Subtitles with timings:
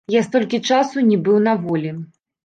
[0.11, 1.91] Я столькі часу не быў на волі!